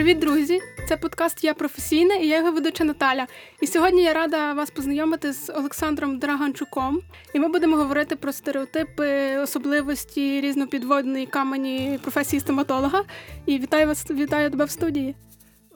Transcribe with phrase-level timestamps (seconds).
[0.00, 0.60] Привіт, друзі!
[0.88, 3.26] Це подкаст Я професійна і я його ведуча Наталя.
[3.60, 7.00] І сьогодні я рада вас познайомити з Олександром Драганчуком.
[7.34, 13.04] І ми будемо говорити про стереотипи, особливості різнопідводної камені професії стоматолога.
[13.46, 15.14] І вітаю вас, вітаю тебе в студії.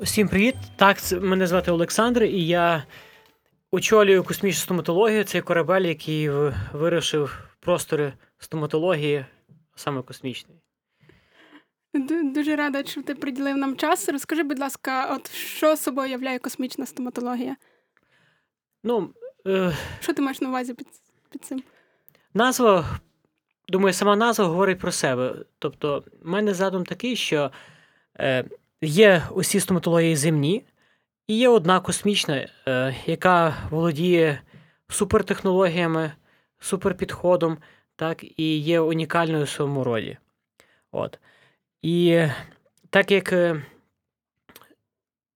[0.00, 0.54] Всім привіт!
[0.76, 2.84] Так, це- мене звати Олександр, і я
[3.70, 5.24] очолюю космічну стоматологію.
[5.24, 6.30] Це корабель, який
[6.72, 9.26] вирушив в простори стоматології,
[9.74, 10.63] саме космічний.
[11.94, 14.08] Ду- Дуже рада, що ти приділив нам час.
[14.08, 17.56] Розкажи, будь ласка, от що собою являє космічна стоматологія?
[18.84, 19.10] Ну,
[19.46, 20.86] е, Що ти маєш на увазі під,
[21.30, 21.62] під цим?
[22.34, 22.84] назва,
[23.68, 25.34] думаю, сама назва говорить про себе.
[25.58, 27.50] Тобто, в мене задум такий, що
[28.20, 28.44] е,
[28.82, 30.64] є усі стоматології земні,
[31.28, 34.40] і є одна космічна, е, яка володіє
[34.88, 36.12] супертехнологіями,
[36.60, 37.58] суперпідходом,
[37.96, 40.16] так, і є унікальною в своєму роді.
[40.92, 41.18] От.
[41.84, 42.26] І
[42.90, 43.62] так як, е,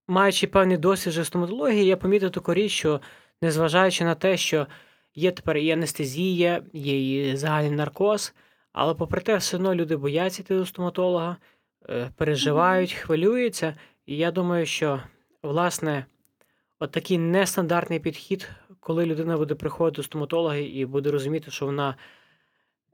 [0.07, 3.01] маючи певний досвід вже стоматології, я помітив таку річ, що
[3.43, 4.67] незважаючи на те, що
[5.15, 8.35] є тепер і анестезія, є і загальний наркоз,
[8.73, 11.37] але попри те, все одно люди бояться йти до стоматолога,
[11.89, 13.75] е, переживають, хвилюються.
[14.07, 15.03] І я думаю, що
[15.43, 16.07] власне
[16.79, 21.95] от такий нестандартний підхід, коли людина буде приходити до стоматолога і буде розуміти, що вона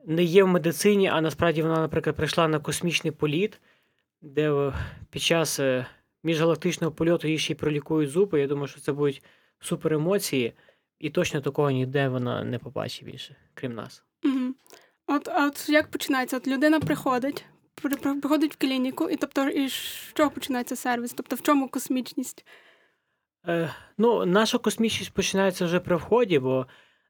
[0.06, 3.60] не є в медицині, а насправді вона, наприклад, прийшла на космічний політ,
[4.22, 4.72] де е,
[5.10, 5.86] під час е,
[6.22, 8.40] міжгалактичного польоту їй ще й пролікують зуби.
[8.40, 9.22] Я думаю, що це будуть
[9.60, 10.52] супер емоції,
[10.98, 14.04] і точно такого ніде вона не побачить більше, крім нас.
[14.24, 14.54] Угу.
[15.06, 16.36] От, от як починається?
[16.36, 17.44] От людина приходить,
[17.74, 21.12] при- при- приходить в клініку, і тобто, і з чого починається сервіс?
[21.12, 22.46] Тобто в чому космічність?
[23.48, 26.66] Е, ну, наша космічність починається вже при вході, бо,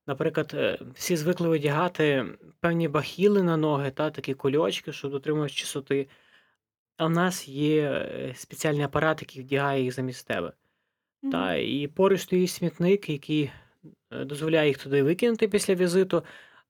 [0.07, 2.27] наприклад, е, всі звикли одягати
[2.61, 6.09] певні бахіли на ноги, та, такі кульочки, що дотримують чистоти.
[6.97, 10.53] А в нас є е, спеціальний апарат, який вдягає їх замість тебе.
[11.23, 11.33] Мгм.
[11.33, 13.51] Та, і поруч стоїть смітник, який
[14.11, 16.23] е, дозволяє їх туди викинути після візиту,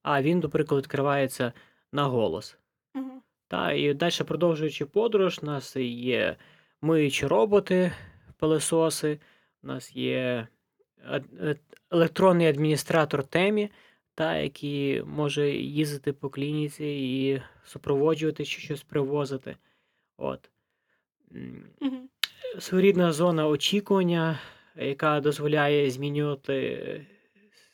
[0.02, 1.52] а він, до прикладу, відкривається
[1.92, 2.58] на голос.
[2.94, 3.22] Мгм.
[3.48, 6.36] Та, і далі продовжуючи подорож, у нас є
[6.82, 7.92] миючі роботи,
[8.38, 9.18] пилососи,
[9.62, 10.48] у нас є
[11.90, 13.70] електронний адміністратор темі,
[14.14, 19.56] та, який може їздити по клініці і супроводжувати чи щось привозити.
[20.16, 20.50] От.
[21.80, 22.08] Мгм.
[22.58, 24.38] Своєрідна зона очікування,
[24.76, 27.06] яка дозволяє змінювати е,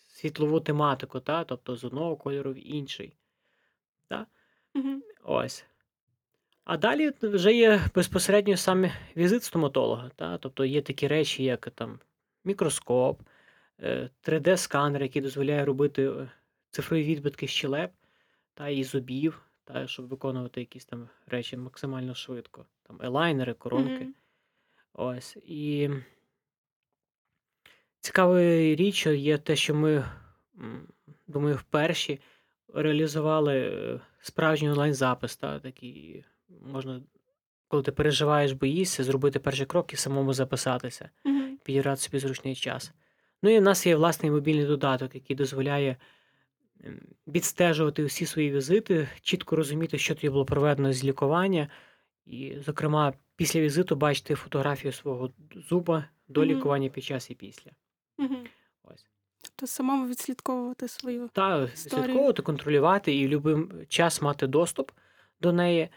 [0.09, 3.17] світлову тематику, та, тобто з одного кольору в інший.
[4.09, 4.27] Та?
[4.75, 5.03] Мгм.
[5.25, 5.65] Ось.
[6.65, 10.11] А далі вже є безпосередньо сам візит стоматолога.
[10.17, 10.39] Та?
[10.39, 11.99] Тобто є такі речі, як там
[12.45, 13.23] мікроскоп,
[14.23, 16.31] 3D-сканер, який дозволяє робити е,
[16.71, 17.93] цифрові відбитки щелеп
[18.55, 22.67] та і зубів, та, щоб виконувати якісь там речі максимально швидко.
[22.83, 24.05] Там елайнери, коронки.
[24.05, 24.15] Мгм.
[24.93, 25.37] Ось.
[25.37, 25.91] І
[28.00, 30.05] цікавою річчю є те, що ми,
[31.27, 32.19] думаю, вперше
[32.75, 37.03] реалізували е, справжній онлайн-запис, та, такий можна,
[37.69, 41.50] коли ти переживаєш, боїшся, зробити перший крок і самому записатися, Мгм.
[41.62, 42.93] Підібрати собі зручний час.
[43.43, 45.97] Ну і в нас є власний мобільний додаток, який дозволяє
[47.26, 51.69] відстежувати усі свої візити, чітко розуміти, що тобі було проведено з лікування,
[52.26, 55.31] і, зокрема, після візиту бачити фотографію свого
[55.69, 57.70] зуба до лікування під час і після.
[58.82, 59.06] Ось.
[59.43, 61.31] Тобто самому відслідковувати свою.
[61.32, 62.32] Та Історію.
[62.43, 64.91] контролювати і в будь-який час мати доступ
[65.41, 65.88] до неї.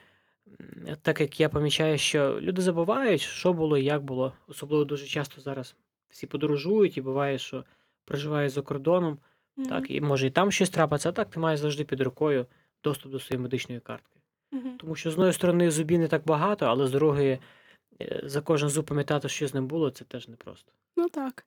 [1.02, 4.34] Так як я помічаю, що люди забувають, що було і як було.
[4.48, 5.76] Особливо дуже часто зараз
[6.10, 7.64] всі подорожують, і буває, що
[8.06, 9.18] проживають за кордоном.
[9.58, 9.70] Мгм.
[9.70, 12.46] Так, і може і там щось трапиться, а так ти маєш завжди під рукою
[12.84, 14.20] доступ до своєї медичної картки.
[14.52, 14.78] Мгм.
[14.78, 17.40] Тому що з одної сторони зубів не так багато, але з другої
[18.02, 20.72] е, за кожен зуб пам'ятати, що з ним було, це теж непросто.
[20.98, 21.46] Ну так.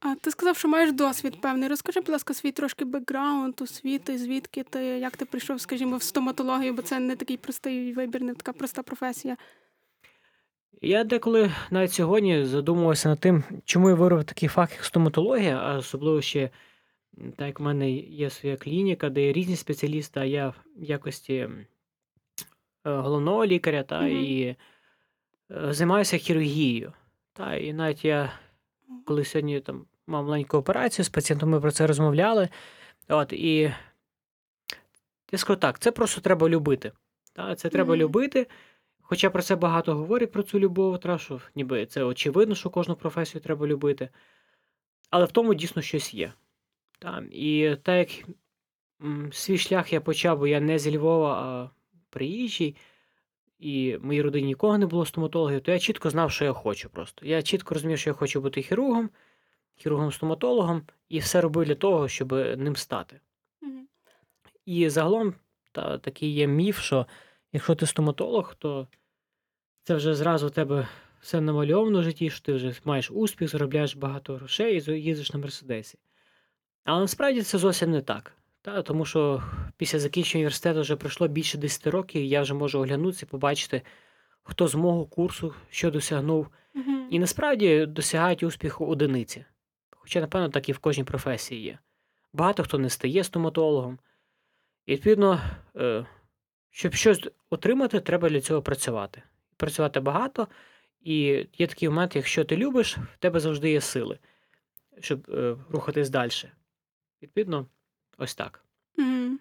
[0.00, 1.68] А ти сказав, що маєш досвід певний.
[1.68, 6.74] Розкажи, будь ласка, свій трошки бекграунд, освіти, звідки ти, як ти прийшов, скажімо, в стоматологію,
[6.74, 9.36] бо це не такий простий вибір, не така проста професія.
[10.82, 15.76] Я деколи навіть сьогодні задумувався над тим, чому я вибрав такий фах, як стоматологія, а
[15.78, 16.50] особливо ще,
[17.36, 21.34] так як в мене є своя клініка, де є різні спеціалісти, а я в якості
[21.34, 21.50] е,
[22.84, 24.08] головного лікаря та, Мгм.
[24.10, 24.56] і е,
[25.72, 26.92] займаюся хірургією.
[27.32, 28.32] Та, і навіть я,
[29.06, 32.48] коли сьогодні там мав маленьку операцію з пацієнтом, ми про це розмовляли.
[33.08, 33.74] От, і
[35.32, 36.92] я скажу так, це просто треба любити.
[37.32, 38.02] Та, це треба Мгм.
[38.02, 38.46] любити.
[39.00, 42.96] Хоча про це багато говорять про цю любов, та, що ніби це очевидно, що кожну
[42.96, 44.08] професію треба любити.
[45.10, 46.32] Але в тому дійсно щось є.
[46.98, 48.26] Та, і так як
[49.32, 51.70] свій шлях я почав, бо я не зі Львова, а
[52.10, 52.76] приїжджий.
[53.60, 56.90] І в моїй родині нікого не було стоматологів, то я чітко знав, що я хочу
[56.90, 57.26] просто.
[57.26, 59.10] Я чітко розумів, що я хочу бути хірургом,
[59.76, 63.20] хірургом-стоматологом, і все робив для того, щоб ним стати.
[63.60, 63.88] Мгм.
[64.66, 65.34] І загалом
[65.72, 67.06] та, такий є міф, що
[67.52, 68.88] якщо ти стоматолог, то
[69.82, 70.88] це вже зразу у тебе
[71.20, 75.40] все намальовано в житті, що ти вже маєш успіх, заробляєш багато грошей і їздиш на
[75.40, 75.98] Мерседесі.
[76.84, 78.36] Але насправді це зовсім не так.
[78.62, 79.42] Та, тому що
[79.76, 83.82] після закінчення університету вже пройшло більше 10 років, і я вже можу оглянутися і побачити,
[84.42, 86.48] хто з мого курсу що досягнув.
[86.74, 87.08] Мгм.
[87.10, 89.44] І насправді досягають успіху одиниці.
[89.90, 91.78] Хоча, напевно, так і в кожній професії є.
[92.32, 93.98] Багато хто не стає стоматологом.
[94.86, 95.40] І, відповідно,
[95.76, 96.06] е,
[96.70, 99.22] щоб щось отримати, треба для цього працювати.
[99.56, 100.48] Працювати багато,
[101.00, 101.14] і
[101.58, 104.18] є такий момент, якщо ти любиш, в тебе завжди є сили,
[105.00, 106.30] щоб е, рухатись далі.
[107.22, 107.66] Відповідно,
[108.20, 108.64] ось так.
[108.96, 109.38] Мгм.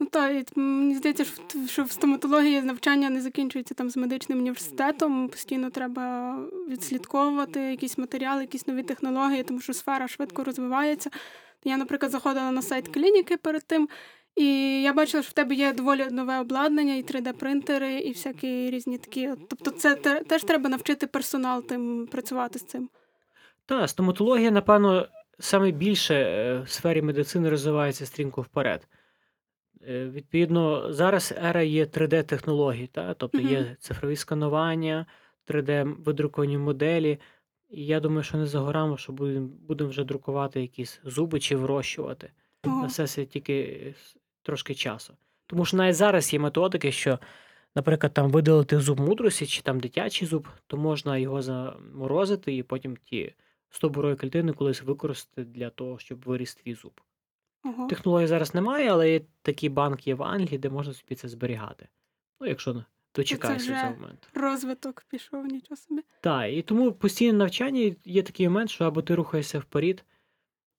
[0.00, 1.24] Ну так, і мені здається,
[1.66, 5.28] що в стоматології навчання не закінчується там з медичним університетом.
[5.28, 6.36] Постійно треба
[6.68, 11.10] відслідковувати якісь матеріали, якісь нові технології, тому що сфера швидко розвивається.
[11.64, 13.88] Я, наприклад, заходила на сайт клініки перед тим,
[14.36, 14.46] і
[14.82, 19.30] я бачила, що в тебе є доволі нове обладнання, і 3D-принтери, і всякі різні такі.
[19.48, 19.94] Тобто, це
[20.28, 22.88] теж треба навчити персонал тим працювати з цим.
[23.66, 25.08] Та, стоматологія, напевно,
[25.38, 28.88] саме більше е, в сфері медицини розвивається стрімко вперед.
[29.88, 33.14] Е, Відповідно, зараз ера є 3D-технологій, та?
[33.14, 33.48] тобто Мгм.
[33.48, 35.06] є цифрові сканування,
[35.48, 37.18] 3D-видруковані моделі.
[37.70, 41.56] І я думаю, що не за горами, що будемо будем вже друкувати якісь зуби чи
[41.56, 42.30] вирощувати.
[42.66, 42.80] Ого.
[42.82, 43.52] На все це тільки
[43.86, 45.14] е, с- трошки часу.
[45.46, 47.18] Тому що навіть зараз є методики, що,
[47.74, 52.96] наприклад, там видалити зуб мудрості чи там дитячий зуб, то можна його заморозити і потім
[52.96, 53.34] ті
[53.76, 57.00] стовбурові клітини колись використати для того, щоб виріс твій зуб.
[57.64, 57.86] Ого.
[57.86, 61.88] Технологій зараз немає, але є такі банки є в Англії, де можна собі це зберігати.
[62.40, 62.84] Ну, якщо
[63.14, 64.28] дочекаєшся вже- цього моменту.
[64.34, 66.02] Розвиток пішов, нічого собі.
[66.20, 70.04] Так, і тому постійне навчання є такий момент, що або ти рухаєшся вперед,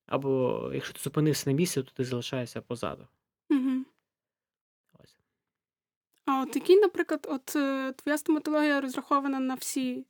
[0.06, 3.06] або якщо ти зупинився на місці, то ти залишаєшся позаду.
[3.50, 3.84] Угу.
[5.02, 5.16] Ось.
[6.24, 10.04] А от який, наприклад, от е, твоя стоматологія розрахована на всі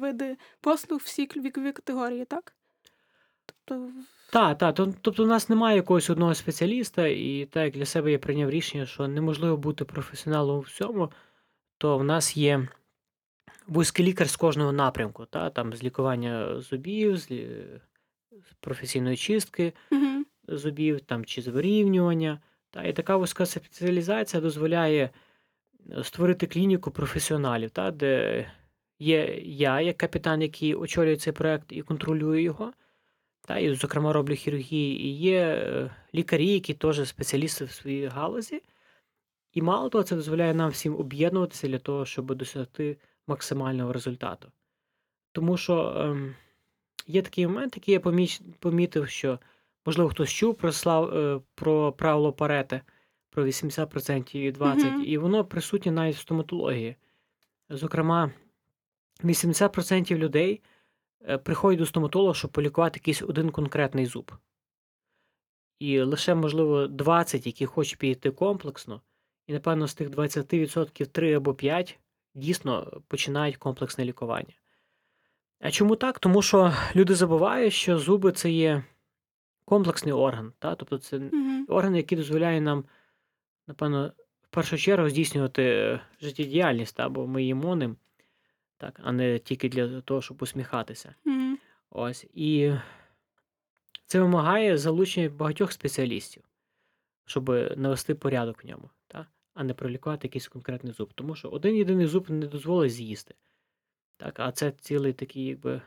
[0.00, 2.54] види послуг, всі вікові категорії, так?
[3.46, 3.90] Тобто,
[4.32, 4.74] Так, так.
[5.00, 8.86] Тобто у нас немає якогось одного спеціаліста, і так як для себе я прийняв рішення,
[8.86, 11.10] що неможливо бути професіоналом у всьому,
[11.78, 12.68] то в нас є
[13.66, 15.50] вузький лікар з кожного напрямку, та?
[15.50, 17.30] там з лікування зубів, з
[18.60, 20.24] професійної чистки угу.
[20.48, 22.40] зубів, там, чи з вирівнювання.
[22.70, 22.82] Та?
[22.82, 25.10] І така вузька спеціалізація дозволяє
[25.90, 27.90] е, створити клініку професіоналів, та?
[27.90, 28.46] де
[28.98, 32.72] є я, як капітан, який очолює цей проект і контролює його.
[33.46, 38.62] Та, і, зокрема, роблю хірургії, і є е, лікарі, які теж спеціалісти в своїй галузі.
[39.52, 42.96] І мало того, це дозволяє нам всім об'єднуватися для того, щоб досягти
[43.26, 44.48] максимального результату.
[45.32, 46.34] Тому що ем,
[47.06, 49.38] є такий момент, який я поміч, помітив, що,
[49.86, 52.80] можливо, хтось чув про, слав, е, про правило Парете,
[53.30, 55.04] про 80% і 20%, Мгм.
[55.06, 56.96] і воно присутнє навіть в стоматології.
[57.70, 58.30] Зокрема,
[59.24, 60.60] 80% людей
[61.28, 64.32] е, приходять до стоматолога, щоб полікувати якийсь один конкретний зуб.
[65.78, 69.00] І лише, можливо, 20, які хочуть піти комплексно,
[69.46, 71.98] і, напевно, з тих 20% 3 або 5
[72.34, 74.54] дійсно починають комплексне лікування.
[75.60, 76.18] А чому так?
[76.18, 78.84] Тому що люди забувають, що зуби це є
[79.64, 80.52] комплексний орган.
[80.58, 80.74] Та?
[80.74, 81.64] Тобто це Угу.
[81.68, 82.84] орган, який дозволяє нам,
[83.66, 84.12] напевно,
[84.42, 87.08] в першу чергу здійснювати е, життєдіяльність, та?
[87.08, 87.96] бо ми їмо ним,
[88.82, 91.14] так, а не тільки для того, щоб усміхатися.
[91.24, 91.56] Угу.
[91.90, 92.26] Ось.
[92.34, 92.72] І
[94.06, 96.42] це вимагає залучення багатьох спеціалістів,
[97.26, 99.26] щоб навести порядок в ньому, та?
[99.54, 101.12] а не пролікувати якийсь конкретний зуб.
[101.14, 103.34] Тому що один єдиний зуб не дозволить з'їсти.
[104.16, 104.40] Так?
[104.40, 105.82] А це цілий такий якби,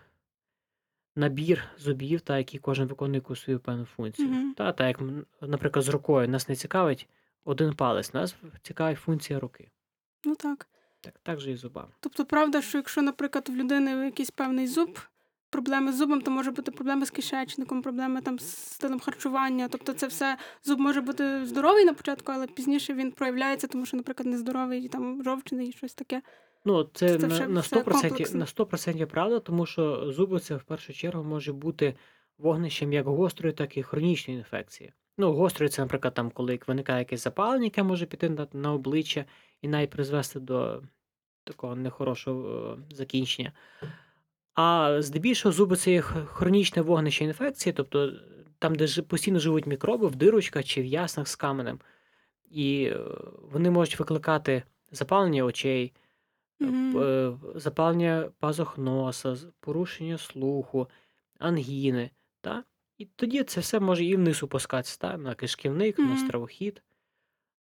[1.15, 4.29] набір зубів, та, які кожен виконує якусь свою певну функцію.
[4.29, 4.53] Мгм.
[4.53, 5.01] Та, та, як,
[5.41, 7.07] наприклад, з рукою нас не цікавить
[7.43, 9.71] один палець, нас цікавить функція руки.
[10.23, 10.67] Ну так.
[11.05, 11.87] Так, так же і зубами.
[11.99, 14.99] Тобто, правда, що якщо, наприклад, в людини якийсь певний зуб,
[15.49, 19.67] проблеми з зубом, то може бути проблеми з кишечником, проблеми там з стилем харчування.
[19.67, 23.97] Тобто, це все зуб може бути здоровий на початку, але пізніше він проявляється, тому що,
[23.97, 26.21] наприклад, нездоровий, там жовчний і щось таке.
[26.65, 30.93] Ну, це, Це на, на, 100%, на 100% правда, тому що зуби це в першу
[30.93, 31.95] чергу може бути
[32.37, 34.93] вогнищем як гострої, так і хронічної інфекції.
[35.17, 39.25] Ну, гострої це, наприклад, там, коли виникає якесь запалення, яке може піти на, на обличчя
[39.61, 40.81] і навіть призвести до
[41.45, 43.51] такого нехорошого е, закінчення.
[44.55, 48.13] А здебільшого зуби це є хронічне вогнище інфекції, тобто е,
[48.59, 51.79] там, де постійно живуть мікроби, в дирочках чи в яснах з каменем.
[52.51, 52.99] І е,
[53.51, 55.93] вони можуть викликати запалення очей,
[56.61, 60.89] е, запалення пазух носа, порушення слуху,
[61.39, 62.09] ангіни.
[62.41, 62.63] Та?
[62.97, 65.17] І тоді це все може і вниз опускатися, та?
[65.17, 66.83] на кишківник, на стравохід.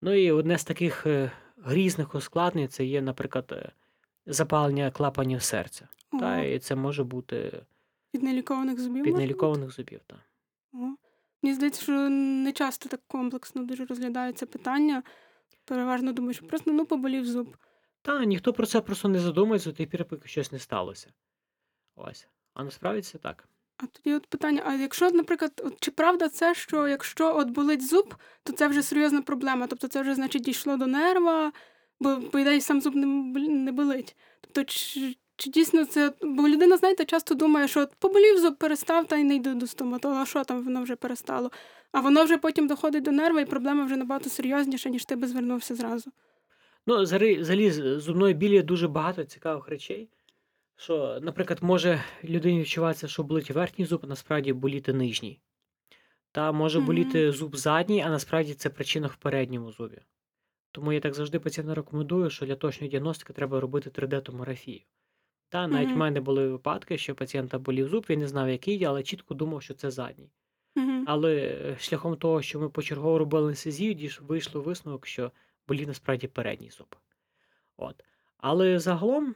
[0.03, 1.07] Ну і одне з таких
[1.57, 3.73] грізних ускладнень це є, наприклад, е,
[4.27, 5.89] запалення клапанів серця.
[6.21, 6.41] Та?
[6.41, 7.63] І це може бути
[8.15, 10.01] Від нелікованих зубів від нелікованих зубів.
[10.07, 10.17] Та.
[10.73, 10.97] Ого.
[11.43, 15.03] Мені здається, що не часто так комплексно дуже розглядається питання.
[15.65, 17.57] Переважно думаю, що просто ну поболів зуб.
[18.03, 21.13] Та, ніхто про це просто не задумується до тих пір, поки щось не сталося.
[21.97, 22.29] Ось.
[22.55, 23.49] А насправді це так.
[23.77, 27.87] А тоді от питання: а якщо, наприклад, от чи правда це, що якщо от болить
[27.87, 29.67] зуб, то це вже серйозна проблема?
[29.67, 31.53] Тобто це вже, значить, дійшло до нерва,
[32.01, 33.07] бо по ідеї сам зуб не,
[33.49, 34.17] не болить.
[34.41, 36.13] Тобто, чи, чи дійсно це.
[36.23, 39.67] Бо людина, знаєте, часто думає, що от поболів зуб, перестав та й не йду до
[39.67, 41.51] стоматолога, що там воно вже перестало.
[41.93, 45.27] А воно вже потім доходить до нерва, і проблема вже набагато серйозніша, ніж ти би
[45.27, 46.11] звернувся зразу.
[46.87, 50.09] Ну, взагалі, зубної білі дуже багато цікавих речей.
[50.77, 55.41] Що, наприклад, може людині відчуватися, що болить верхній зуб, а насправді боліти нижній.
[56.33, 56.87] Та може Мгм.
[56.87, 59.99] боліти зуб задній, а насправді це причина в передньому зубі.
[60.73, 64.83] Тому я так завжди пацієнтам рекомендую, що для точної діагностики треба робити 3D-томографію.
[65.49, 65.99] Та навіть в Мгм.
[65.99, 69.75] мене були випадки, що пацієнта болів зуб, він не знав, який, але чітко думав, що
[69.75, 70.31] це задній.
[70.77, 71.05] Угу.
[71.07, 75.33] Але е, шляхом того, що ми почергово робили анестезію, дійш вийшло висновок, що
[75.69, 76.97] болів насправді передній зуб.
[77.77, 78.05] От.
[78.39, 79.35] Але загалом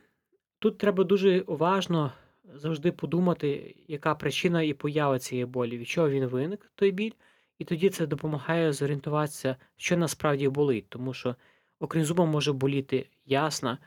[0.59, 2.13] тут треба дуже уважно
[2.55, 7.13] завжди подумати, яка причина і поява цієї болі, від чого він виник, той біль,
[7.59, 10.87] і тоді це допомагає зорієнтуватися, що насправді болить.
[10.89, 11.35] Тому що,
[11.81, 13.79] окрім зуба, може боліти ясна,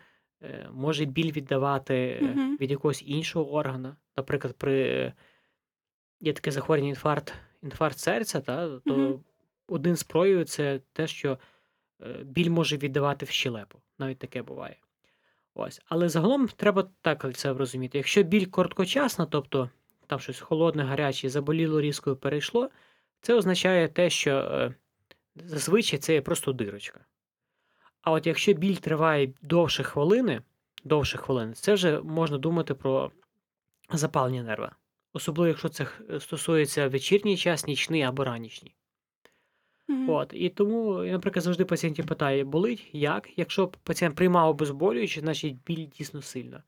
[0.41, 2.57] е, може біль віддавати Мгм.
[2.61, 3.95] від якогось іншого органа.
[4.17, 5.13] Наприклад, при
[6.19, 9.19] є таке захворювання інфаркт, інфаркт серця, та, то Мгм.
[9.67, 11.37] один з проявів це те, що
[12.01, 13.79] е, біль може віддавати в щелепу.
[13.99, 14.75] Навіть таке буває.
[15.53, 15.81] Ось.
[15.85, 17.97] Але загалом треба так це розуміти.
[17.97, 19.69] Якщо біль короткочасна, тобто
[20.07, 22.69] там щось холодне, гаряче, заболіло різкою перейшло,
[23.21, 24.75] це означає те, що е,
[25.35, 27.05] зазвичай це є просто дирочка.
[28.01, 30.41] А от якщо біль триває довше хвилини,
[30.83, 33.11] довше хвилини, це вже можна думати про
[33.93, 34.75] запалення нерва.
[35.13, 35.87] Особливо, якщо це
[36.19, 38.75] стосується вечірній час, нічний або ранішній.
[39.91, 40.09] Мгм.
[40.09, 43.29] От, і тому, я, наприклад, завжди пацієнтів питаю, болить, як?
[43.37, 46.63] Якщо пацієнт приймав обезболюючи, значить біль дійсно сильна.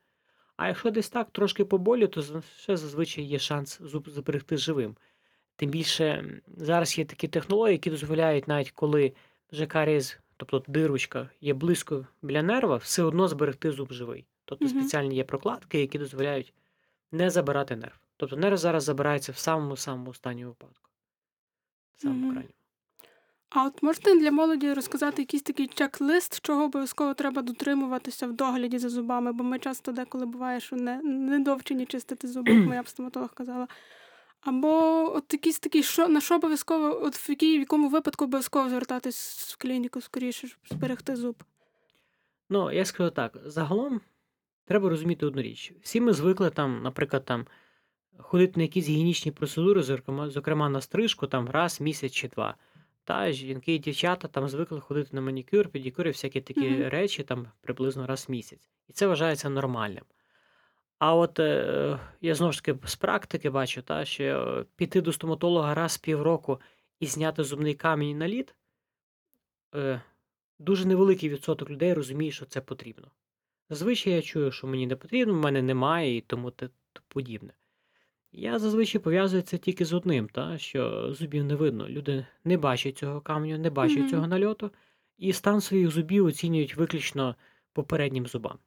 [0.56, 4.96] А якщо десь так трошки поболі, то ще зазвичай є шанс зуб зберегти живим.
[5.56, 6.24] Тим більше
[6.56, 9.12] зараз є такі технології, які дозволяють, навіть коли
[9.52, 14.26] вже карієс, тобто дирочка, є близько біля нерва, все одно зберегти зуб живий.
[14.44, 14.80] Тобто Мгм.
[14.80, 16.52] спеціальні є прокладки, які дозволяють
[17.12, 17.98] не забирати нерв.
[18.16, 20.90] Тобто нерв зараз забирається в самому самому останньому випадку.
[21.96, 22.30] В самому Мгм.
[22.30, 22.54] крайньому.
[23.54, 28.78] А от можете для молоді розказати якийсь такий чек-лист, чого обов'язково треба дотримуватися в догляді
[28.78, 32.82] за зубами, бо ми часто деколи буває, що не, не довчені чистити зуби, як моя
[32.82, 33.68] б стоматолог казала.
[34.40, 34.68] Або
[35.16, 39.54] от якийсь такий, що, на що обов'язково, от в, якій, в якому випадку обов'язково звертатись
[39.54, 41.44] в клініку скоріше, щоб зберегти зуб.
[42.50, 44.00] Ну, я скажу так, загалом
[44.64, 45.72] треба розуміти одну річ.
[45.82, 47.46] Всі ми звикли там, наприклад, там
[48.18, 49.82] ходити на якісь гігієнічні процедури,
[50.28, 52.54] зокрема, на стрижку, там раз місяць чи два.
[53.04, 56.88] Та жінки і дівчата там звикли ходити на манікюр, педикюр і всякі такі Мгм.
[56.88, 58.70] речі там приблизно раз в місяць.
[58.88, 60.04] І це вважається нормальним.
[60.98, 65.12] А от е, я знову ж таки з практики бачу, та, що е, піти до
[65.12, 66.60] стоматолога раз в півроку
[67.00, 68.54] і зняти зубний камінь і наліт,
[69.74, 70.00] е,
[70.58, 73.10] дуже невеликий відсоток людей розуміє, що це потрібно.
[73.70, 76.68] Зазвичай я чую, що мені не потрібно, в мене немає і тому те
[77.08, 77.52] подібне.
[78.36, 81.88] Я зазвичай пов'язую це тільки з одним, та, що зубів не видно.
[81.88, 84.08] Люди не бачать цього каменю, не бачать Мгм.
[84.10, 84.70] цього нальоту,
[85.18, 87.36] і стан своїх зубів оцінюють виключно
[87.72, 88.58] попереднім зубам.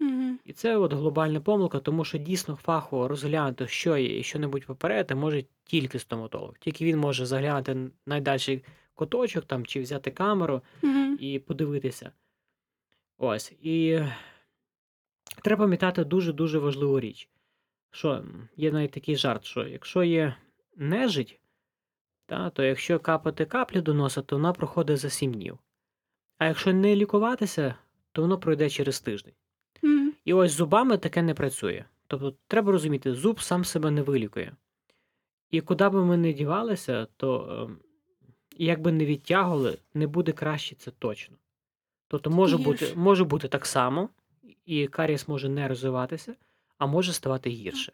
[0.00, 0.34] Угу.
[0.44, 5.14] І це от глобальна помилка, тому що дійсно фахово розглянути, що є і що-небудь попередити,
[5.14, 6.58] може тільки стоматолог.
[6.58, 11.14] Тільки він може заглянути н- найдальший куточок там, чи взяти камеру Угу.
[11.20, 12.12] і подивитися.
[13.18, 13.52] Ось.
[13.62, 14.00] І
[15.42, 17.28] треба пам'ятати дуже-дуже важливу річ.
[17.90, 18.24] Що
[18.56, 20.36] є навіть такий жарт, що якщо є
[20.76, 21.40] нежить,
[22.26, 25.58] та, то якщо капати каплю до носа, то вона проходить за 7 днів.
[26.38, 27.74] А якщо не лікуватися,
[28.12, 29.34] то воно пройде через тиждень.
[29.82, 30.12] Угу.
[30.24, 31.84] І ось зубами таке не працює.
[32.06, 34.56] Тобто треба розуміти, зуб сам себе не вилікує.
[35.50, 37.78] І куди би ми не дівалися, то ем,
[38.56, 41.36] як би не відтягували, не буде краще, це точно.
[42.08, 44.08] Тобто може бути, може бути так само,
[44.64, 46.34] і карієс може не розвиватися,
[46.80, 47.92] а може ставати гірше.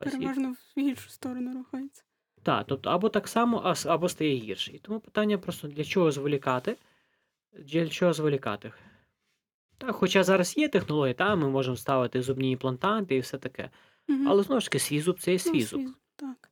[0.00, 2.02] Ось, і, Переважно в гіршу сторону рухається.
[2.42, 4.72] Так, тобто або так само, або стає гірше.
[4.72, 6.76] І тому питання просто для чого зволікати?
[7.52, 8.72] Для чого зволікати?
[9.78, 13.70] Та, хоча зараз є технології, та, ми можемо ставити зубні імплантанти і все таке.
[14.08, 14.24] Угу.
[14.28, 16.50] Але знову ж таки, свій зуб це є Ну, свій свій зуб, так.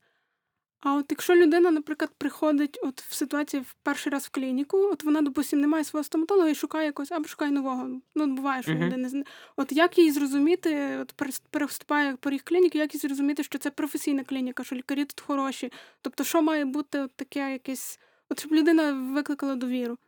[0.85, 5.05] А от якщо людина, наприклад, приходить от в ситуації в перший раз в клініку, от
[5.05, 8.01] вона, допустим, не має свого стоматолога і шукає якогось, або шукає нового.
[8.15, 8.83] Ну, буває, що Мгм.
[8.85, 9.25] людина зна.
[9.57, 14.25] От як їй зрозуміти, от перес- переступає поріг клініки, як їй зрозуміти, що це професійна
[14.25, 15.73] клініка, що лікарі тут хороші?
[16.03, 19.99] Тобто, що має бути от таке якесь, от щоб людина викликала довіру?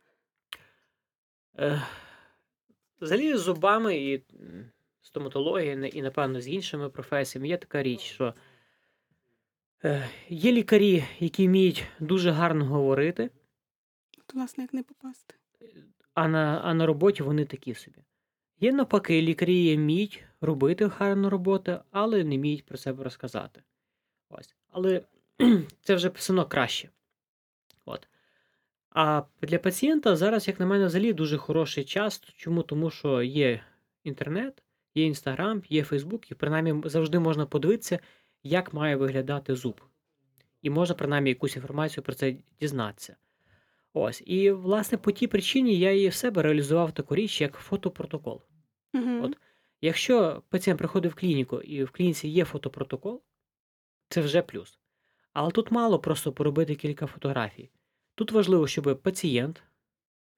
[3.01, 8.33] Взагалі з зубами і м, стоматологією, і, напевно, з іншими професіями є така річ, що
[10.29, 13.29] є лікарі, які вміють дуже гарно говорити,
[14.17, 15.35] От, власне, як не попасти.
[16.13, 17.97] а на, а на роботі вони такі собі.
[18.59, 23.63] Є навпаки, лікарі вміють робити гарну роботу, але не вміють про себе розказати.
[24.29, 24.55] Ось.
[24.69, 25.01] Але
[25.81, 26.89] це вже одно краще.
[27.85, 28.07] От.
[28.89, 32.19] А для пацієнта зараз, як на мене, взагалі дуже хороший час.
[32.35, 32.63] Чому?
[32.63, 33.63] Тому що є
[34.03, 34.63] інтернет,
[34.95, 37.99] є інстаграм, є Фейсбук, і принаймні завжди можна подивитися,
[38.45, 39.81] як має виглядати зуб.
[40.61, 43.15] І можна принаймні якусь інформацію про це дізнатися.
[43.93, 44.23] Ось.
[44.25, 48.41] І, власне, по тій причині я і в себе реалізував таку річ, як фотопротокол.
[48.93, 49.23] Угу.
[49.23, 49.37] От.
[49.81, 53.21] Якщо пацієнт приходить в клініку і в клініці є фотопротокол,
[54.09, 54.79] це вже плюс.
[55.33, 57.69] Але тут мало просто поробити кілька фотографій.
[58.15, 59.63] Тут важливо, щоб пацієнт,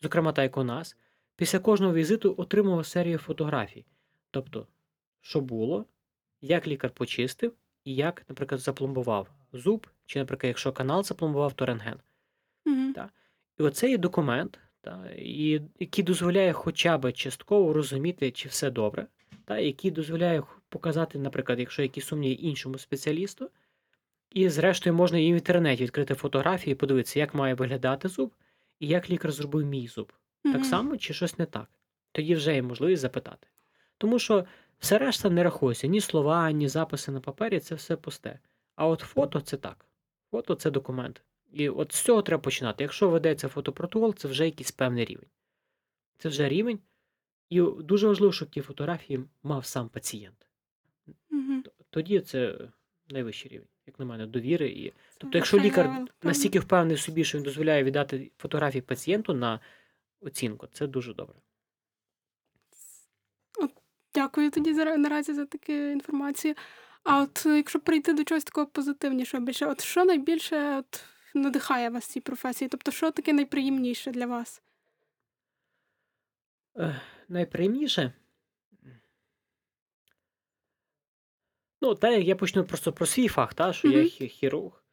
[0.01, 0.97] зокрема так як у нас,
[1.35, 3.85] після кожного візиту отримував серію фотографій.
[4.31, 4.67] Тобто,
[5.21, 5.85] що було,
[6.41, 7.53] як лікар почистив,
[7.87, 11.99] і як, наприклад, запломбував зуб, чи, наприклад, якщо канал запломбував, то рентген.
[12.65, 12.93] Угу.
[12.95, 13.09] Так.
[13.59, 19.07] І оце є документ, та, і, який дозволяє хоча б частково розуміти, чи все добре,
[19.45, 23.49] та, який дозволяє показати, наприклад, якщо якісь сумніви іншому спеціалісту.
[24.31, 28.33] І, зрештою, можна і в інтернеті відкрити фотографії і подивитися, як має виглядати зуб,
[28.79, 30.13] і як лікар зробив мій зуб.
[30.43, 31.67] Так само чи щось не так.
[32.11, 33.47] Тоді вже є можливість запитати.
[33.97, 34.45] Тому що
[34.79, 38.39] все решта не рахується, ні слова, ні записи на папері це все пусте.
[38.75, 39.85] А от фото це так.
[40.31, 41.21] Фото це документ.
[41.53, 42.83] І от з цього треба починати.
[42.83, 45.29] Якщо ведеться фотопротокол, це вже якийсь певний рівень.
[46.17, 46.79] Це вже рівень.
[47.49, 50.47] І дуже важливо, щоб ті фотографії мав сам пацієнт.
[51.31, 51.63] Угу.
[51.89, 52.57] Тоді це
[53.09, 54.69] найвищий рівень, як на мене, довіри.
[54.69, 54.93] І...
[55.17, 59.59] Тобто, якщо лікар настільки впевнений в собі, що він дозволяє віддати фотографії пацієнту на
[60.21, 61.35] оцінку, це дуже добре.
[64.17, 66.55] Дякую тоді за наразі за таку інформацію.
[67.03, 71.03] А от якщо прийти до чогось такого позитивнішого, більше, от що найбільше от,
[71.35, 72.69] надихає вас в цій професії?
[72.69, 74.61] Тобто, що таке найприємніше для вас?
[76.77, 78.13] Е, найприємніше.
[81.81, 84.07] Ну, те, я почну просто про свій фах, та, що я Мгм.
[84.07, 84.83] хі- хірург.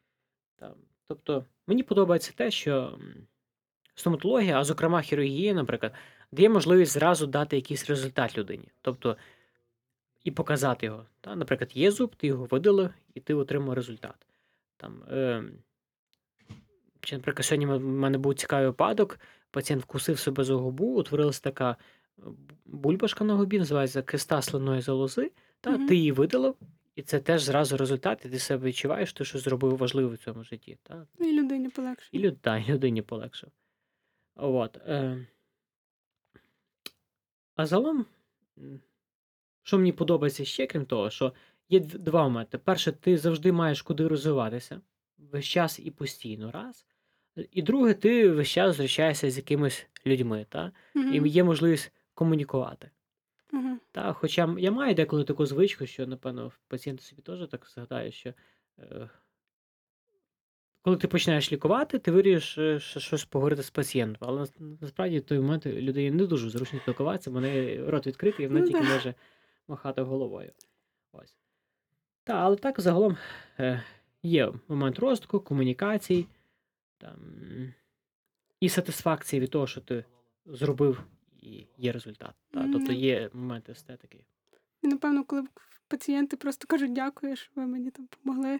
[0.55, 0.73] Там.
[1.07, 2.99] Тобто, мені подобається те, що
[3.95, 5.93] стоматологія, а зокрема хірургія, наприклад,
[6.35, 8.67] дає можливість зразу дати якийсь результат людині.
[8.81, 9.17] Тобто,
[10.23, 11.05] і показати його.
[11.21, 11.35] Та?
[11.35, 14.15] Наприклад, є зуб, ти його видалив, і ти отримав результат.
[14.77, 15.43] Там, е,
[16.99, 19.19] чи, наприклад, сьогодні в мене був цікавий випадок,
[19.51, 21.75] пацієнт вкусив себе за губу, утворилася така
[22.19, 22.21] е,
[22.65, 25.87] бульбашка на губі, називається киста слинної залози, та Мгм.
[25.87, 26.55] ти її видалив,
[26.95, 30.17] і це теж зразу результат, і ти себе відчуваєш, що ти щось зробив важливе в
[30.17, 30.77] цьому житті.
[30.83, 31.07] Та?
[31.19, 32.09] Ну, І людині полегше.
[32.11, 33.49] І люд, та, і людині полегшив.
[34.35, 34.77] От.
[34.77, 35.25] Е.
[37.55, 38.05] А загалом,
[39.63, 41.33] що мені подобається ще, крім того, що
[41.69, 42.57] є два моменти.
[42.57, 44.81] Перше, ти завжди маєш куди розвиватися
[45.17, 46.85] весь час і постійно, раз.
[47.51, 50.71] І друге, ти весь час зустрічаєшся з якимись людьми, та?
[50.93, 51.25] Мгм.
[51.25, 52.89] і є можливість комунікувати.
[53.51, 53.79] Мгм.
[53.91, 58.33] Та, хоча я маю деколи таку звичку, що, напевно, пацієнти собі теж так згадають, що
[58.79, 59.09] е,
[60.85, 64.29] коли ти починаєш лікувати, ти вирішиш е, що- щось поговорити з пацієнтом.
[64.29, 64.45] Але
[64.81, 68.59] насправді в той момент людині не дуже зручно спілкуватися, бо неї рот відкритий, і вона
[68.59, 68.93] Ну тільки да.
[68.93, 69.13] може
[69.67, 70.51] махати головою.
[71.11, 71.37] Ось.
[72.23, 73.17] Та, але так загалом
[73.59, 73.83] е,
[74.23, 76.27] є момент розвитку, комунікацій
[76.97, 77.19] там,
[78.59, 80.05] і сатисфакції від того, що ти
[80.45, 81.03] зробив,
[81.41, 82.33] і є результат.
[82.51, 82.69] Та?
[82.73, 84.25] Тобто є момент естетики.
[84.81, 85.43] І напевно, коли
[85.87, 88.59] пацієнти просто кажуть дякую, що ви мені там допомогли.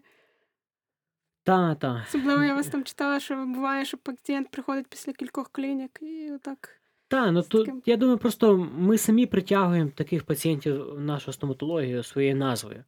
[1.46, 2.06] Та, та.
[2.08, 6.82] Особливо я вас там читала, що буває, що пацієнт приходить після кількох клінік і отак.
[7.08, 7.82] Та, ну то таким.
[7.86, 12.84] я думаю, просто ми самі притягуємо таких пацієнтів в нашу стоматологію своєю назвою.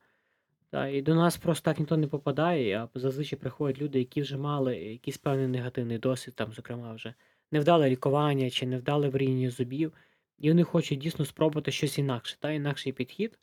[0.70, 4.38] Та, і до нас просто так ніхто не попадає, а зазвичай приходять люди, які вже
[4.38, 7.14] мали якийсь певний негативний досвід, там, зокрема, вже
[7.52, 9.94] невдале лікування чи невдале варіння зубів,
[10.38, 13.40] і вони хочуть дійсно спробувати щось інакше, та інакший підхід.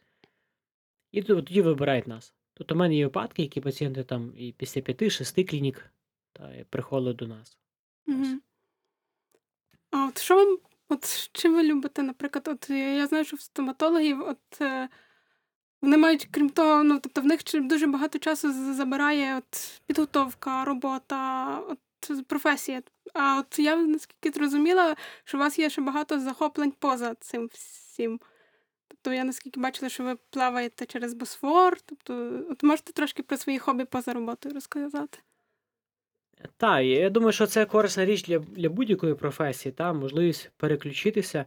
[1.12, 2.35] І тоді вибирають нас.
[2.55, 5.90] Тобто, в мене є випадки, які пацієнти там і після 5-6 клінік
[6.33, 7.59] та, і приходили до нас.
[8.07, 8.27] Угу.
[9.90, 14.29] А от що вам От чи ви любите, наприклад, от я знаю, що в стоматологів,
[14.29, 14.88] от е,
[15.83, 21.59] вони мають, крім того, ну тобто в них дуже багато часу забирає от підготовка, робота,
[21.59, 21.79] от
[22.27, 22.83] професія.
[23.14, 28.21] А от я наскільки зрозуміла, що у вас є ще багато захоплень поза цим всім.
[29.05, 31.77] Тобто я наскільки бачила, що ви плаваєте через Босфор.
[31.87, 35.19] Тобто, от можете трошки про свої хобі поза роботою розказати?
[36.57, 41.45] Так, я думаю, що це корисна річ для, для будь-якої професії, та можливість переключитися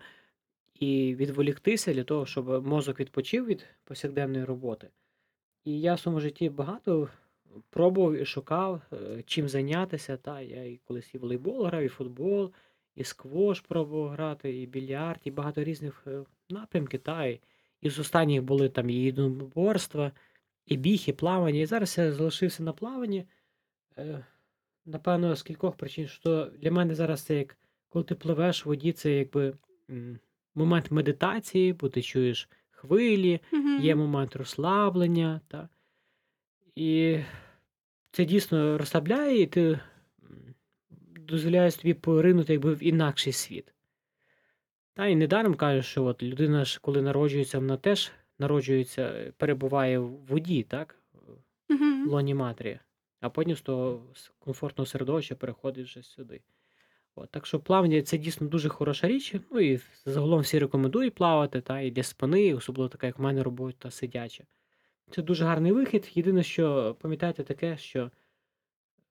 [0.73, 4.89] і відволіктися для того, щоб мозок відпочив від повсякденної роботи.
[5.65, 7.09] І я в своєму житті багато
[7.69, 10.17] пробував і шукав, е, чим зайнятися.
[10.17, 12.51] Та я і колись і волейбол грав, і футбол,
[12.97, 16.99] і сквош пробував грати, і більярд, і багато різних е, напрямків.
[16.99, 17.39] Та, і,
[17.81, 20.11] і з останніх були там і єдиноборства,
[20.65, 21.59] і біг, і плавання.
[21.59, 23.25] І зараз я залишився на плаванні.
[23.97, 24.25] Е,
[24.85, 27.57] Напевно, з кількох причин, що для мене зараз це як
[27.89, 29.53] коли ти пливеш в воді, це якби
[30.55, 33.39] момент медитації, бо ти чуєш хвилі,
[33.81, 34.03] є Угу.
[34.03, 35.41] момент розслаблення.
[35.47, 35.69] Та?
[36.75, 37.19] І
[38.11, 39.79] це дійсно розслабляє, і ти
[41.27, 43.73] м, дозволяєш тобі поринути якби в інакший світ.
[44.93, 50.09] Та і недаром кажуть, що от людина ж, коли народжується, вона теж народжується, перебуває в
[50.09, 50.95] воді, так?
[52.05, 52.79] В лоні матері,
[53.21, 56.41] а потім з того с- комфортного середовища переходить вже сюди.
[57.15, 59.35] От, так що плавання це дійсно дуже хороша річ.
[59.51, 63.43] Ну і загалом всі рекомендують плавати, та, і для спини, особливо така, як в мене
[63.43, 64.43] робота сидяча.
[65.11, 66.11] Це дуже гарний вихід.
[66.15, 68.11] Єдине, що пам'ятайте таке, що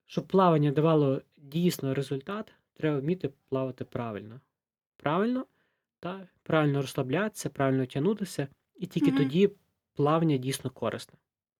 [0.07, 4.41] щоб плавання давало дійсно результат, треба вміти плавати правильно.
[4.97, 5.45] Правильно,
[5.99, 9.17] та, правильно розслаблятися, правильно тягнутися, і тільки Мгм.
[9.17, 9.51] тоді
[9.93, 11.13] плавання дійсно корисне.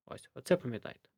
[0.06, 1.08] Ось, оце пам'ятайте.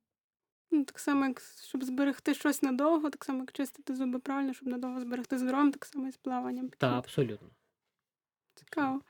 [0.71, 4.69] Ну, так само, як щоб зберегти щось надовго, так само, як чистити зуби правильно, щоб
[4.69, 6.69] надовго зберегти здоров'ям, так само і з плаванням.
[6.69, 6.99] Та, підходить.
[6.99, 7.49] абсолютно.
[8.55, 9.01] Цікаво.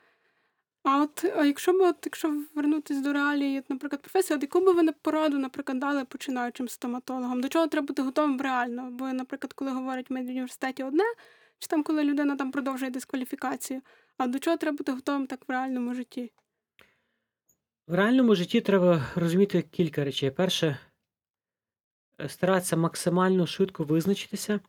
[0.82, 4.60] А от а якщо б от, якщо вернутися до реалії, от, наприклад, професії, от яку
[4.60, 7.40] би ви пораду, наприклад, дали починаючим стоматологам?
[7.40, 8.90] До чого треба бути готовим реально?
[8.90, 11.04] Бо, наприклад, коли говорять в медуніверситеті одне,
[11.58, 13.80] чи там коли людина там продовжує дискваліфікацію,
[14.18, 16.32] а до чого треба бути готовим так в реальному житті?
[17.86, 20.30] В реальному житті треба розуміти кілька речей.
[20.30, 20.78] Перше,
[22.20, 24.60] е, старатися максимально швидко визначитися,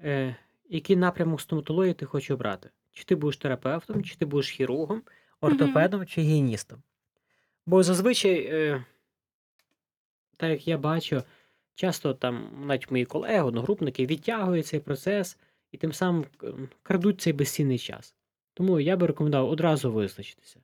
[0.00, 0.36] е,
[0.68, 2.70] який напрямок стоматології ти хочеш обрати.
[2.92, 5.02] Чи ти будеш терапевтом, чи ти будеш хірургом,
[5.42, 6.82] ортопедом чи гігієністом.
[7.66, 8.84] Бо зазвичай, е,
[10.36, 11.22] так як я бачу,
[11.74, 15.38] часто там навіть мої колеги, одногрупники відтягують цей процес
[15.72, 18.14] і тим самим м, крадуть цей безцінний час.
[18.54, 20.60] Тому я би рекомендував одразу визначитися.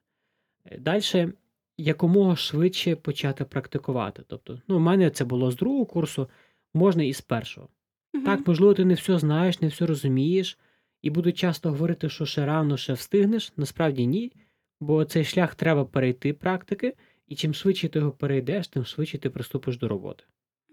[0.79, 1.33] Далі
[1.77, 4.23] якомога швидше почати практикувати.
[4.27, 6.29] Тобто, ну, у мене це було з другого курсу,
[6.73, 7.67] можна і з першого.
[8.13, 8.25] Мгм.
[8.25, 10.57] Так, можливо, ти не все знаєш, не все розумієш,
[11.01, 13.53] і будуть часто говорити, що ще рано ще встигнеш.
[13.57, 14.31] Насправді ні,
[14.79, 16.93] бо цей шлях треба перейти практики,
[17.27, 20.23] і чим швидше ти його перейдеш, тим швидше ти приступиш до роботи.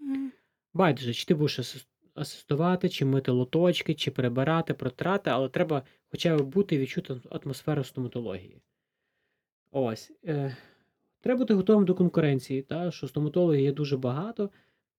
[0.01, 0.31] Мгм.
[0.73, 6.41] Байдуже, чи ти будеш асистувати, чи мити лоточки, чи перебирати, протрати, але треба хоча б
[6.41, 8.61] бути і відчути атмосферу стоматології.
[9.71, 10.11] Ось.
[10.25, 10.57] Е,
[11.21, 14.49] треба бути готовим до конкуренції, та, що стоматологів є дуже багато.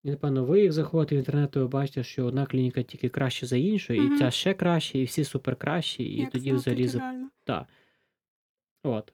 [0.03, 3.45] І, напевно, ви як заходите в інтернет, то ви бачите, що одна клініка тільки краще
[3.45, 4.17] за іншу, і Мгм.
[4.17, 7.29] ця ще краще, і всі супер кращі, і Як тоді взагалі чи реально?
[7.43, 7.67] та.
[8.83, 9.13] От.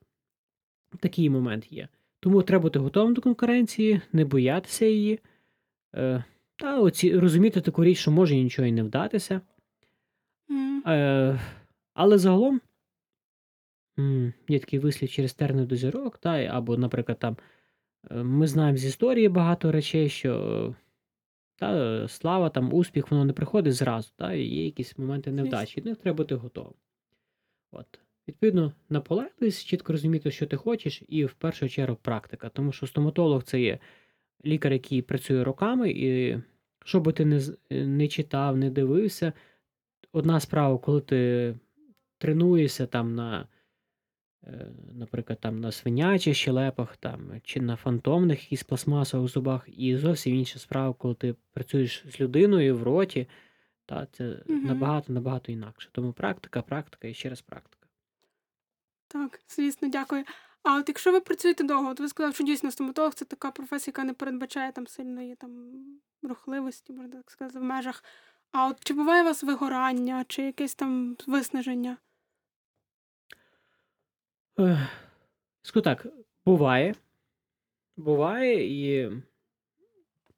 [0.99, 1.88] Такий момент є.
[2.19, 5.19] Тому треба бути готовим до конкуренції, не боятися її.
[5.95, 6.23] Е,
[6.56, 9.41] та оці, розуміти таку річ, що може нічого і не вдатися.
[10.88, 11.39] Е,
[11.93, 12.62] але загалом
[13.99, 17.38] м, є такий вислів через терни до зірок, та, або, наприклад, там
[18.12, 20.75] е, ми знаємо з історії багато речей, що
[21.56, 25.84] та, слава, там, успіх, воно не приходить зразу, та, і є якісь моменти невдачі, і
[25.84, 26.73] них треба бути готовим.
[27.71, 27.99] От.
[28.27, 32.49] Відповідно, наполегливість, чітко розуміти, що ти хочеш, і в першу чергу практика.
[32.49, 33.79] Тому що стоматолог це є
[34.45, 36.39] лікар, який працює роками, і
[36.85, 39.33] що би ти не, не читав, не дивився,
[40.11, 41.55] одна справа, коли ти
[42.17, 43.47] тренуєшся там на,
[44.43, 50.35] е, наприклад, там на свинячих щелепах, там, чи на фантомних якісь пластмасових зубах, і зовсім
[50.35, 53.27] інша справа, коли ти працюєш з людиною в роті,
[53.85, 55.89] та це набагато набагато інакше.
[55.91, 57.85] Тому практика, практика і ще раз практика.
[59.07, 60.23] Так, звісно, дякую.
[60.63, 63.91] А от якщо ви працюєте довго, от ви сказали, що дійсно стоматолог це така професія,
[63.91, 65.73] яка не передбачає там сильної там
[66.23, 68.03] рухливості, можна так сказати, в межах.
[68.51, 71.97] А от чи буває у вас вигорання, чи якесь там виснаження?
[74.59, 74.77] Ех,
[75.61, 76.07] Скажу так,
[76.45, 76.95] буває.
[77.97, 79.11] Буває, і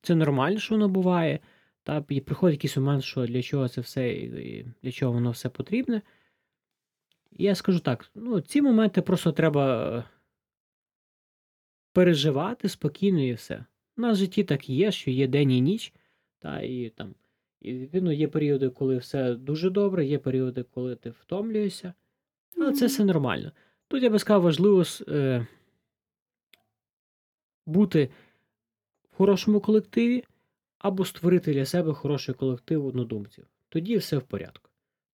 [0.01, 1.39] це нормально, що воно буває.
[1.84, 5.49] Та, і приходить якийсь момент, що для чого це все, і для чого воно все
[5.49, 6.01] потрібне.
[7.32, 10.04] Я скажу так: ну, ці моменти просто треба е,
[11.94, 13.66] переживати спокійно і все.
[13.98, 15.94] У нас в житті так є, що є день і ніч,
[16.40, 17.16] та і там.
[17.62, 21.94] І відповідно є періоди, коли все дуже добре, є періоди, коли ти втомлюєшся.
[22.58, 23.52] Але це все нормально.
[23.88, 25.48] Тут я би сказав, важливо е,
[27.66, 28.10] бути
[29.12, 30.24] в хорошому колективі
[30.78, 33.48] або створити для себе хороший колектив однодумців.
[33.70, 34.66] Тоді все в порядку.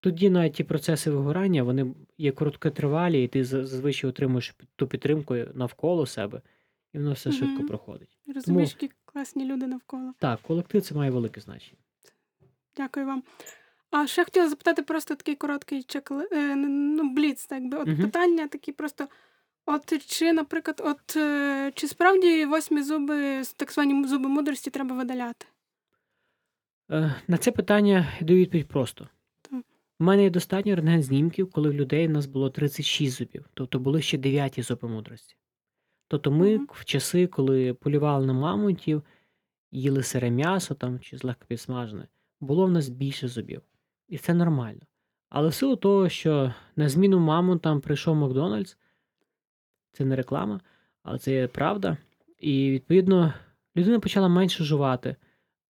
[0.04, 6.06] Тоді навіть ті процеси вигорання вони є короткотривалі, і ти зазвичай отримуєш ту підтримку навколо
[6.06, 6.40] себе,
[6.92, 8.18] і воно все швидко проходить.
[8.34, 10.14] Розумієш, які класні люди навколо.
[10.18, 11.78] Так, колектив це має велике значення.
[12.76, 13.22] Дякую вам.
[13.90, 16.28] А ще хотіла запитати просто такий короткий чекли...
[16.32, 17.78] е, ну, бліц, так би.
[17.78, 18.02] От Мгм.
[18.02, 19.08] питання такі просто.
[19.66, 25.46] От чи, наприклад, от е, чи справді восьмі зуби, так звані зуби мудрості, треба видаляти?
[26.90, 29.08] Е, На це питання я даю відповідь просто.
[30.00, 33.78] У мене є достатньо рентген знімків, коли в людей у нас було 36 зубів, тобто
[33.78, 35.36] були ще 9 зуби мудрості.
[36.08, 36.68] Тобто ми Мгм.
[36.72, 39.02] в часи, коли полювали на мамонтів,
[39.72, 42.08] їли сире м'ясо там чи злегка підсмажене,
[42.40, 43.62] було в нас більше зубів.
[44.08, 44.80] І це нормально.
[45.28, 48.76] Але в силу того, що на зміну мамонтам прийшов Макдональдс,
[49.92, 50.60] це не реклама,
[51.02, 51.96] але це є правда.
[52.38, 53.34] І відповідно
[53.76, 55.16] людина почала менше жувати,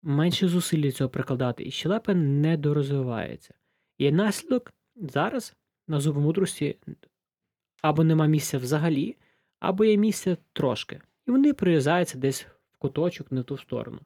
[0.02, 3.54] менше зусиль для цього прикладати, і щелепа не дорозвивається.
[4.02, 5.54] І наслідок зараз
[5.88, 6.76] на зуби мудрості
[7.82, 9.16] або нема місця взагалі,
[9.60, 11.00] або є місце трошки.
[11.26, 14.00] І вони прирізаються десь в куточок, не в ту сторону.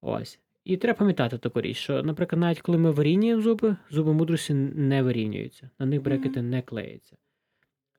[0.00, 0.38] Ось.
[0.64, 5.02] І треба пам'ятати таку річ, що, наприклад, навіть коли ми вирівнюємо зуби, зуби мудрості не
[5.02, 7.16] вирівнюються, на них брекети не клеяться.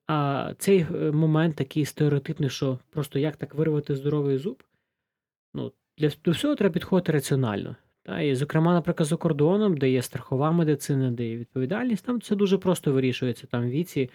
[0.08, 4.64] А цей е, момент такий стереотипний, що просто як так вирвати здоровий зуб,
[5.54, 7.76] ну, для до всього треба підходити раціонально.
[8.04, 12.36] Та, і, зокрема, наприклад, за кордоном, де є страхова медицина, де є відповідальність, там це
[12.36, 13.48] дуже просто вирішується.
[13.48, 14.10] Там в віці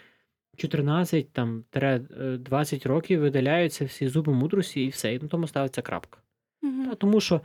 [0.57, 1.99] 14 там, е,
[2.39, 6.21] 20 років видаляються всі зуби мудрості і все, і на тому ставиться крапка.
[6.63, 6.87] Мгм.
[6.87, 7.41] Та, тому що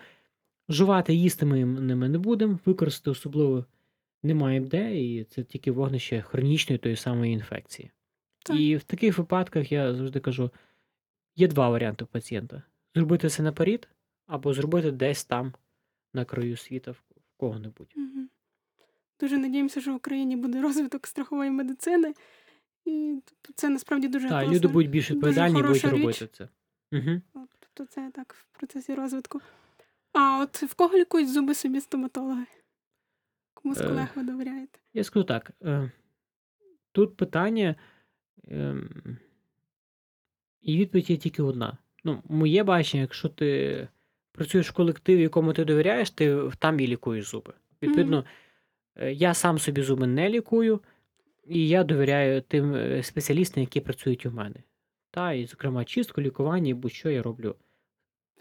[0.69, 3.65] жувати їсти ми ними не будемо, використати особливо
[4.23, 7.91] немає де, і це тільки вогнище хронічної тої самої інфекції.
[8.45, 8.59] Так.
[8.59, 10.51] І в таких випадках я завжди кажу:
[11.35, 12.63] є два варіанти у пацієнта:
[12.95, 13.89] зробити це наперед,
[14.27, 15.53] або зробити десь там,
[16.13, 17.03] на краю світа, в
[17.37, 17.93] кого-небудь.
[17.95, 18.29] Мгм.
[19.19, 22.13] Дуже надіємося, що в Україні буде розвиток страхової медицини.
[22.85, 25.91] І тобто, це насправді дуже Так, люди будуть більш відповідальні і будуть річ.
[25.91, 26.49] робити це.
[26.91, 27.21] Угу.
[27.33, 29.41] От, Тобто це так в процесі розвитку.
[30.13, 32.45] А от в кого лікують зуби собі стоматологи?
[33.53, 33.87] Кому з Е.
[33.87, 34.79] колег ви довіряєте?
[34.93, 35.91] Я скажу так: е,
[36.91, 37.75] тут питання,
[38.47, 39.17] ем,
[40.61, 41.77] і відповідь є тільки одна.
[42.03, 43.87] Ну, моє бачення, якщо ти
[44.31, 47.53] працюєш в колективі, якому ти довіряєш, ти там і лікуєш зуби.
[47.81, 48.25] Відповідно,
[48.95, 50.79] е, я сам собі зуби не лікую,
[51.47, 54.55] і я довіряю тим е, спеціалістам, які працюють у мене.
[55.11, 57.55] Та, і, зокрема, чистку, лікування і будь-що я роблю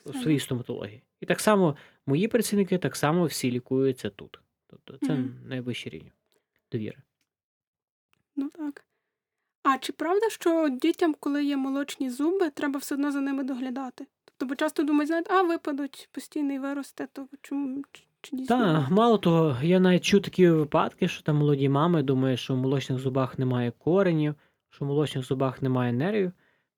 [0.05, 1.03] у своїй стоматології.
[1.20, 1.76] І так само
[2.07, 4.40] мої працівники так само всі лікуються тут.
[4.66, 5.35] Тобто це Мгм.
[5.44, 6.12] найвищий рівень
[6.72, 6.98] довіри.
[8.37, 8.85] Ну так.
[9.62, 14.07] А чи правда, що дітям, коли є молочні зуби, треба все одно за ними доглядати?
[14.40, 17.85] Тобто, бо часто думають, знаєте, а випадуть, постійний виросте, то чому
[18.20, 18.57] чи дійсно?
[18.57, 22.57] Так, мало того, я навіть чув такі випадки, що там молоді мами думають, що в
[22.57, 24.35] молочних зубах немає коренів,
[24.70, 26.33] що в молочних зубах немає нервів.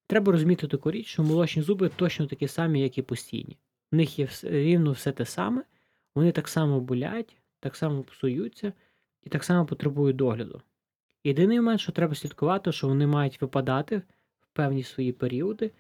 [0.07, 3.59] Треба розуміти таку річ, що молочні зуби точно такі самі, як і постійні.
[3.93, 5.63] В них є рівно все те саме,
[6.15, 8.73] вони так само болять, так само псуються
[9.23, 10.63] і так само потребують догляду.
[11.25, 14.03] Єдиний момент, що треба слідкувати, що вони мають випадати
[14.41, 15.71] в певні свої періоди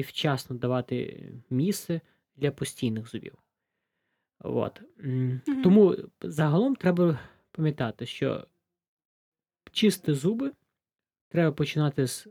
[0.00, 2.00] і вчасно давати місце
[2.36, 3.38] для постійних зубів.
[4.38, 4.82] От.
[4.98, 5.40] Мгм.
[5.64, 7.18] Тому загалом треба
[7.52, 8.46] пам'ятати, що
[9.72, 10.52] чисти зуби
[11.28, 12.28] треба починати з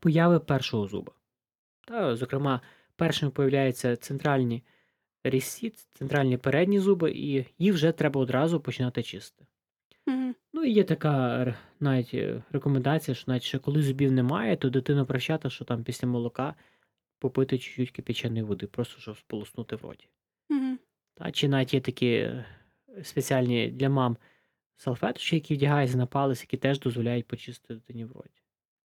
[0.00, 1.12] появи першого зуба.
[1.86, 2.60] Та, зокрема,
[2.96, 4.62] першими появляються центральні
[5.24, 9.46] різці, центральні передні зуби, і їх вже треба одразу починати чистити.
[10.08, 10.34] Мгм.
[10.52, 14.70] Ну і є така р- навіть е, рекомендація, що навіть ще коли зубів немає, то
[14.70, 16.54] дитину привчати, що там після молока
[17.18, 20.08] попити чуть-чуть кипяченої води, просто щоб сполоснути в роті.
[20.48, 20.78] Мгм.
[21.14, 22.44] Та, чи навіть є такі е,
[23.02, 24.16] спеціальні для мам
[24.76, 28.42] салфеточки, які вдягаються на палець, які теж дозволяють почистити дитині в роті.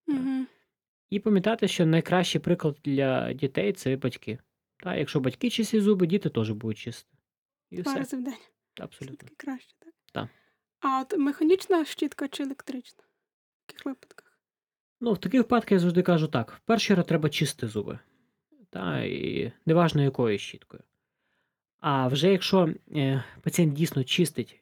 [0.06, 0.46] Мгм.
[1.10, 4.38] І пам'ятати, що найкращий приклад для дітей це батьки.
[4.76, 7.16] Та, якщо батьки чистять зуби, діти теж будуть чистити.
[7.70, 7.98] І Два все.
[7.98, 8.34] рази в день.
[8.80, 9.16] Абсолютно.
[9.16, 9.94] Все-таки краще, так?
[10.12, 10.28] Так.
[10.82, 13.02] А от механічна щітка чи електрична?
[13.02, 14.38] В яких випадках?
[15.00, 17.98] Ну, в таких випадках я завжди кажу так: в перший раз треба чистити зуби.
[18.70, 20.82] Та, і неважно якою щіткою.
[21.78, 24.60] А вже якщо е, пацієнт дійсно чистить,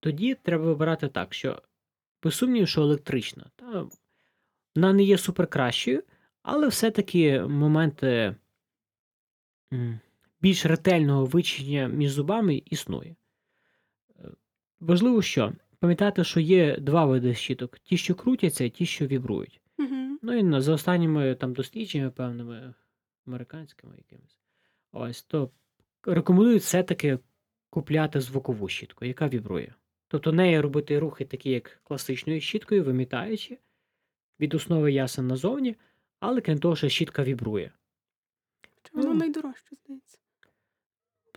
[0.00, 1.62] тоді треба вибирати так, що
[2.22, 3.50] без сумніву, що електрична.
[3.56, 3.86] Та,
[4.74, 6.02] вона не є суперкращою,
[6.42, 8.36] але все-таки моменти
[10.40, 13.16] більш ретельного вичищення між зубами існує.
[14.88, 19.60] Важливо, що пам'ятати, що є два види щіток: ті, що крутяться, і ті, що вібрують.
[19.78, 20.18] Угу.
[20.22, 22.74] Ну і на- за останніми там дослідженнями, певними
[23.26, 24.38] американськими якимись.
[24.92, 25.50] Ось то
[26.02, 27.18] рекомендують все-таки
[27.70, 29.74] купляти звукову щітку, яка вібрує.
[30.08, 33.58] Тобто нею робити рухи такі, як класичною щіткою, вимітаючи
[34.40, 35.76] від основи ясен назовні,
[36.20, 37.72] але крім того, що щітка вібрує.
[38.82, 39.14] Чи воно Ну.
[39.14, 40.18] найдорожче, здається?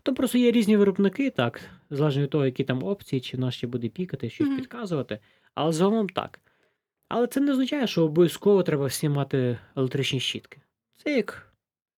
[0.08, 3.68] Там просто є різні виробники, так, залежно від того, які там опції, чи вона ще
[3.68, 4.58] буде пікати, щось Мгм.
[4.58, 5.20] підказувати.
[5.56, 6.40] Але загалом так.
[7.08, 10.62] Але це не означає, що обов'язково треба всім мати електричні щітки.
[10.96, 11.54] Це як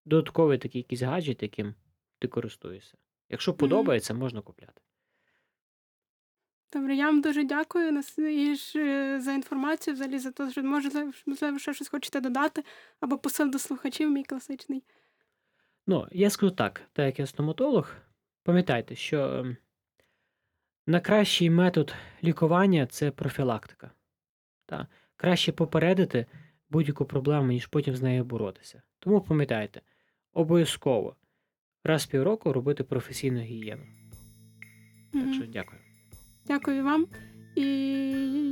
[0.06, 1.74] додатковий такий якийсь гаджет, яким
[2.19, 2.98] ти користуєшся.
[3.30, 4.82] Якщо подобається, можна купляти.
[6.74, 8.02] Добре, я вам дуже дякую
[8.76, 12.63] е, за інформацію, взагалі за те, що може, можливо, ще щось хочете додати,
[13.00, 14.84] або посил до слухачів, мій класичний.
[15.89, 17.95] Ну, я скажу так, так як я стоматолог,
[18.43, 19.58] пам'ятайте, що ем,
[20.88, 23.91] найкращий метод лікування це профілактика.
[24.65, 24.88] Та?
[25.15, 26.25] Краще попередити
[26.69, 28.82] будь-яку проблему, ніж потім з нею боротися.
[28.99, 29.82] Тому пам'ятайте,
[30.34, 31.15] обов'язково
[31.84, 33.84] раз в півроку робити професійну гігієну.
[35.13, 35.82] Так що дякую.
[36.45, 37.08] Дякую вам.
[37.56, 37.65] І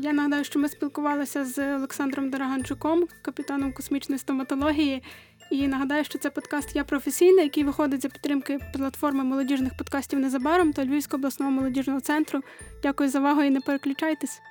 [0.03, 5.03] я нагадаю, що ми спілкувалися з Олександром Дораганчуком, капітаном космічної стоматології.
[5.49, 10.73] І нагадаю, що це подкаст Я професійний, який виходить за підтримки платформи молодіжних подкастів незабаром
[10.73, 12.41] та Львівського обласного молодіжного центру.
[12.83, 14.41] Дякую за увагу і не переключайтесь.